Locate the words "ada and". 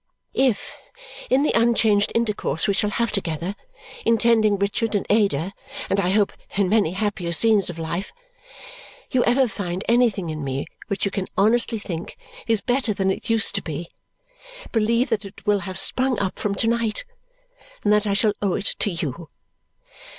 5.11-5.99